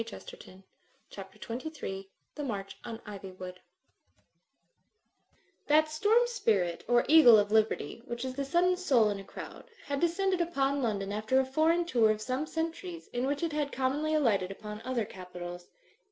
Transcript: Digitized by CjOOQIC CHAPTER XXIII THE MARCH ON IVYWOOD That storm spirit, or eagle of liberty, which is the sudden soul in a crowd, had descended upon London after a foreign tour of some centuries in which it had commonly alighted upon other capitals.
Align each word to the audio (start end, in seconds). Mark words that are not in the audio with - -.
Digitized 0.01 0.31
by 0.31 0.39
CjOOQIC 0.55 0.63
CHAPTER 1.11 1.53
XXIII 1.69 2.09
THE 2.33 2.43
MARCH 2.43 2.75
ON 2.83 2.99
IVYWOOD 3.05 3.59
That 5.67 5.89
storm 5.91 6.25
spirit, 6.25 6.83
or 6.87 7.05
eagle 7.07 7.37
of 7.37 7.51
liberty, 7.51 8.01
which 8.07 8.25
is 8.25 8.33
the 8.33 8.43
sudden 8.43 8.75
soul 8.77 9.11
in 9.11 9.19
a 9.19 9.23
crowd, 9.23 9.65
had 9.85 9.99
descended 9.99 10.41
upon 10.41 10.81
London 10.81 11.11
after 11.11 11.39
a 11.39 11.45
foreign 11.45 11.85
tour 11.85 12.09
of 12.09 12.19
some 12.19 12.47
centuries 12.47 13.09
in 13.13 13.27
which 13.27 13.43
it 13.43 13.53
had 13.53 13.71
commonly 13.71 14.15
alighted 14.15 14.49
upon 14.49 14.81
other 14.81 15.05
capitals. 15.05 15.67